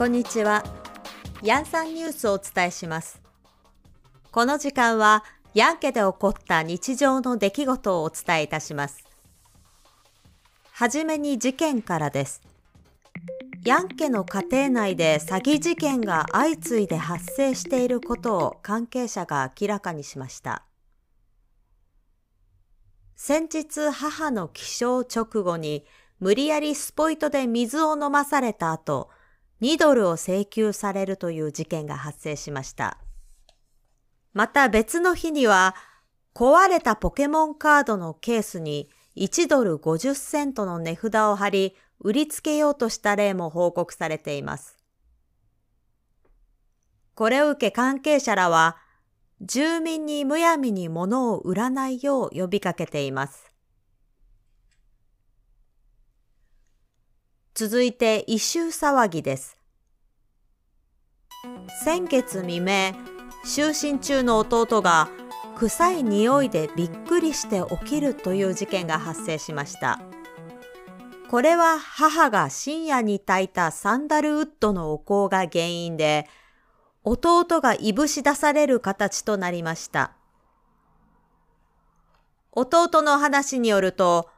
[0.00, 0.64] こんにちは。
[1.42, 3.20] ヤンサンニュースをお伝えします。
[4.30, 9.04] この時間は、ヤン家で起こった日常の出来事をお伝えいたします。
[10.72, 12.40] はじめに事件からです。
[13.66, 20.64] ヤン家の家庭内で詐欺事件が相次いで発生していることを関係者が明らかにしました。
[23.16, 25.84] 先日母の起床直後に
[26.20, 29.10] 無理やりスポイトで水を飲まされた後、
[29.60, 32.98] 2ドルを請求されるという事件が発生しました。
[34.32, 35.74] また別の日には、
[36.34, 44.78] 壊れたポケモンカードのケースに1ドル50セントの値札を貼り、売りつけようとした例も報告されています。
[47.14, 48.78] これを受け関係者らは、
[49.42, 53.50] 住民にむやみに物を売らないよう呼びかけています。
[57.54, 59.59] 続いて異臭騒ぎです。
[61.84, 62.92] 先月未明、
[63.44, 65.08] 就寝中の弟が
[65.56, 70.00] 臭い匂いでびっくりして起きるという事件が発生しました。
[71.30, 76.28] これは母が深夜に炊いたサンダルウッドのお香が原因で、
[77.04, 80.12] 弟がいぶし出される形となりました。
[82.52, 84.28] 弟の話によると、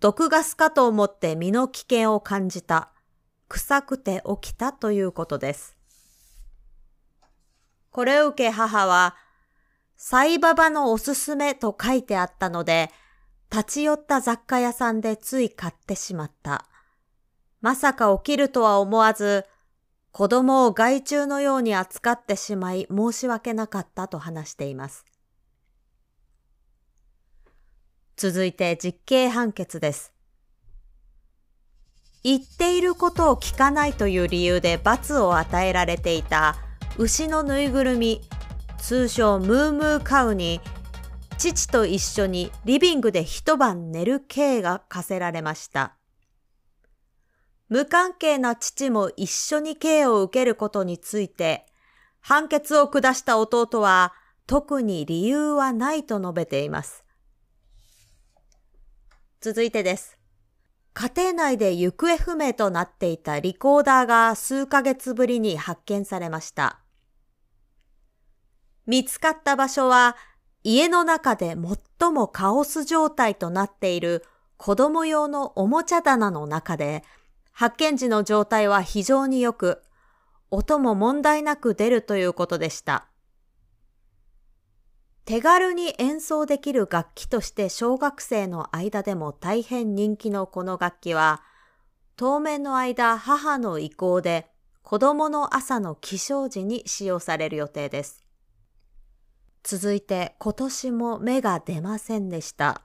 [0.00, 2.90] 毒ガスかと思って身の危険を感じた。
[3.48, 5.76] 臭くて起きたということです。
[7.94, 9.14] これを受け母は、
[9.96, 12.90] サイババのおすすめと書いてあったので、
[13.52, 16.66] 立ち寄った雑貨屋さんでつい買ってしまった。
[17.60, 19.44] まさか起きるとは思わず、
[20.10, 25.04] 子供を害虫のように扱ってしまい申し訳なかったと話しています。
[28.16, 30.12] 続いて実刑判決です。
[32.24, 36.56] 言っていることを聞かないという理由で罰を与えられていた
[36.96, 38.20] 牛のぬいぐるみ、
[38.78, 40.60] 通称ムームーカウに
[41.38, 45.96] 父と一緒にリビングで一晩寝る刑が課せられました。
[47.68, 51.66] 無関係な父も一緒に刑を受けることについて、
[52.20, 54.12] 判決を下した弟は
[54.46, 57.04] 特に理由はないと述べています。
[59.40, 60.16] 続いてです。
[60.92, 66.83] 家庭内で行方不明となっていたリコーダーが数ヶ月ぶりに発見されました。
[68.86, 70.16] 見つかった場所は
[70.62, 71.56] 家の中で
[72.00, 74.24] 最もカオス状態となっている
[74.56, 77.04] 子供用のおもちゃ棚の中で、
[77.52, 79.82] 発見時の状態は非常に良く、
[80.50, 83.06] 音も問題なく出るということでした。
[85.26, 91.42] 手軽に演奏できる楽器として小学生の間でも大変人気のこの楽器は、
[92.16, 94.46] 当面の間母の意向で
[94.82, 98.23] 子供の朝の起床時に使用される予定です。
[99.64, 102.82] 続いて今年も芽が出ませんでした。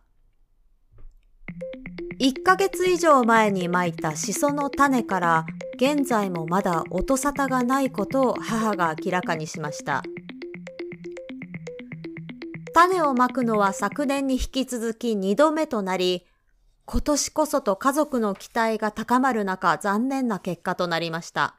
[2.19, 5.45] 1ヶ月以上前にまいたシソの種から
[5.75, 10.03] 現在もまだ音沙汰がないことを母が明らかにしました。
[12.73, 16.25] 種をまくのは昨年に引き続き2度目となり、
[16.85, 21.58] 今年こそと家族の期待が高まる中残念な結果となりました。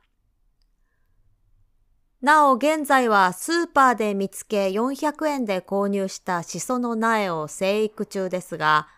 [2.22, 8.88] なお現在はスーパーで見つけ400円で購入したシソの苗を生育中ですが、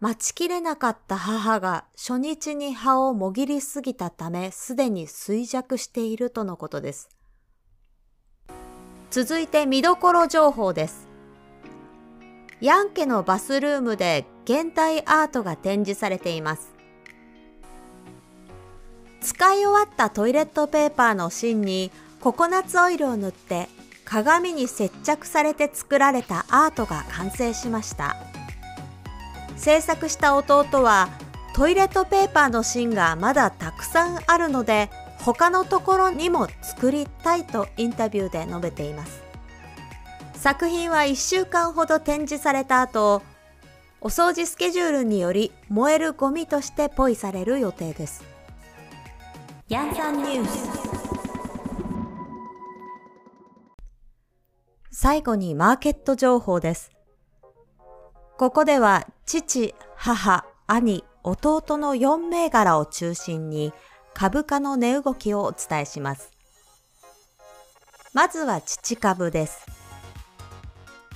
[0.00, 7.08] 待ちきれなかった母が初日に葉をもぎりすぎたためすでに衰弱しているとのことです。
[9.10, 11.08] 続いて見どころ情報です。
[12.60, 16.74] ヤン家のバスルームで現代アートが展示されています。
[19.22, 21.90] 使い終わったトイレットペーパーの芯に
[22.22, 23.68] ココナッツオイルを塗って
[24.04, 28.14] 鏡に接着されて作られたアートが完成しました。
[29.56, 31.08] 制作した弟は
[31.56, 34.88] トイレットペーパーの芯がまだたくさんあるので
[35.18, 39.20] 他のところにも作りたいとインタビューで述べています。
[40.34, 43.22] 作品は1週間ほど展示された後、
[44.00, 48.24] お掃除スケジュールにより燃えるゴミとしてポイされる予定です。
[49.68, 51.01] ヤンサンニュース
[54.94, 56.92] 最後にマーケット情報です。
[58.36, 63.72] ここでは父、母、兄、弟の4銘柄を中心に
[64.12, 66.30] 株価の値動きをお伝えします。
[68.12, 69.64] まずは父株です。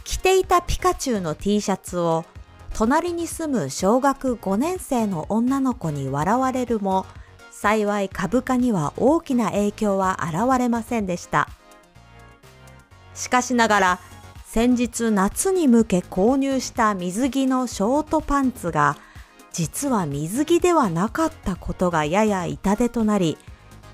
[0.04, 2.24] 着ていたピカチュウの T シャツを
[2.72, 7.04] 隣に住む小学5年生の女の子に笑われるも
[7.50, 11.50] 幸い株価には大きな影響は現れませんでした。
[13.16, 13.98] しかしながら、
[14.44, 18.96] 先日夏に向け購入した水着のショートパンツが、
[19.52, 23.38] 実は水着ではなかったことがやや痛手となり、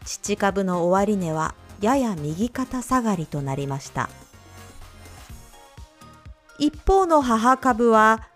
[0.04, 4.10] 父株の終値はやや右肩下がりとなりました。
[6.58, 8.28] 一方の母株は、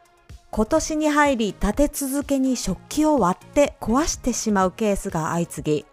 [0.51, 5.87] 今年に入り立て続けに食器を割って壊してしまうケースが相次ぎ、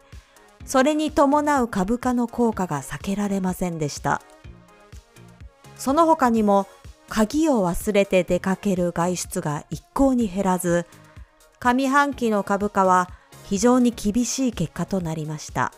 [0.66, 4.22] それに伴う株価の効果が避けられませんでした。
[5.84, 6.66] その他にも、
[7.10, 10.86] 鍵を忘れて出かける外出が一向に減らず、
[11.60, 13.10] 上半期の株価は
[13.44, 15.74] 非常に厳しい結果となりました。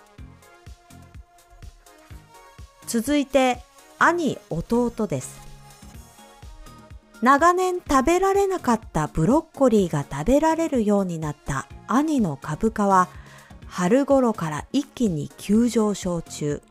[2.85, 3.63] 続いて、
[3.97, 5.41] 兄、弟です。
[7.23, 13.07] 長年食べられなかったブロッコリーが食べられるようになった兄の株価は
[13.65, 16.61] 春頃から一気に急上昇中。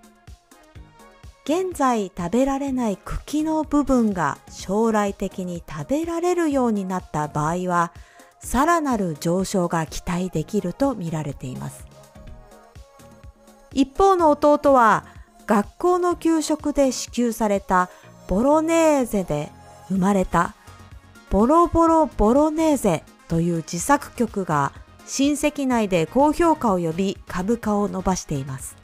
[1.44, 7.92] 現在食べられない茎の部分が将来的に食べられるようになった場合は
[8.38, 11.86] さらなる上昇が期待できると見られています。
[13.74, 15.04] 一方の弟は
[15.46, 17.90] 学校の給食で支給された
[18.26, 19.50] ボロネーゼで
[19.88, 20.54] 生まれた
[21.28, 24.72] ボロボロボロネーゼという自作曲が
[25.06, 28.83] 親戚内で高評価を呼び株価を伸ばしています。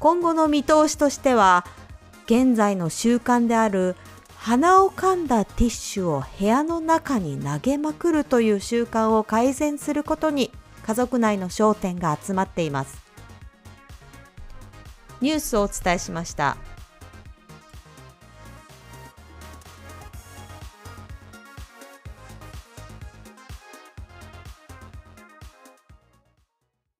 [0.00, 1.64] 今後の見通しとしては
[2.24, 3.96] 現在の習慣である
[4.36, 10.50] 鼻を噛んだティッシュを部屋の中に投げまくるという習慣を改善することに
[10.86, 13.02] 家族内の焦点が集まっています
[15.20, 16.56] ニュースをお伝えしました。